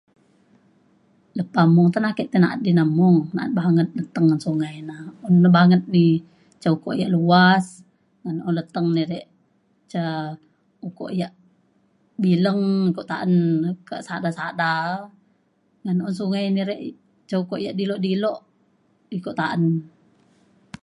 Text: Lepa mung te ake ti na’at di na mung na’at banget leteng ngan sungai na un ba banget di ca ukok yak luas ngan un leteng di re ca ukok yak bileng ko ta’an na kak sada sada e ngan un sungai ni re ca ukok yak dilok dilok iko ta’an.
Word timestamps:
Lepa 1.37 1.61
mung 1.73 1.89
te 1.93 1.99
ake 2.09 2.23
ti 2.31 2.37
na’at 2.39 2.59
di 2.65 2.71
na 2.75 2.83
mung 2.97 3.17
na’at 3.35 3.51
banget 3.59 3.87
leteng 3.97 4.27
ngan 4.27 4.43
sungai 4.45 4.75
na 4.89 4.95
un 5.25 5.35
ba 5.43 5.49
banget 5.57 5.81
di 5.95 6.05
ca 6.61 6.69
ukok 6.75 6.97
yak 7.01 7.13
luas 7.15 7.65
ngan 8.23 8.37
un 8.47 8.55
leteng 8.57 8.87
di 8.97 9.03
re 9.11 9.19
ca 9.91 10.01
ukok 10.87 11.11
yak 11.19 11.33
bileng 12.23 12.61
ko 12.95 13.01
ta’an 13.11 13.31
na 13.63 13.69
kak 13.89 14.03
sada 14.07 14.29
sada 14.39 14.71
e 15.03 15.05
ngan 15.83 16.03
un 16.07 16.15
sungai 16.19 16.45
ni 16.53 16.61
re 16.69 16.75
ca 17.29 17.35
ukok 17.43 17.61
yak 17.65 17.75
dilok 17.79 18.01
dilok 18.05 18.39
iko 19.17 19.29
ta’an. 19.39 19.61